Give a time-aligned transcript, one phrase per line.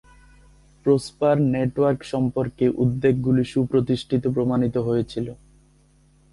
[0.85, 5.27] Prosper network সম্পর্কে উদ্বেগগুলি সুপ্রতিষ্ঠিত প্রমাণিত হয়েছিল।